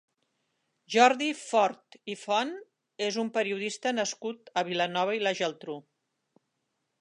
Jordi 0.93 1.27
Fort 1.41 1.97
i 2.13 2.15
Font 2.21 2.53
és 3.09 3.19
un 3.25 3.29
periodista 3.37 3.93
nascut 3.99 4.51
a 4.63 4.65
Vilanova 4.71 5.19
i 5.19 5.23
la 5.27 5.35
Geltrú. 5.43 5.77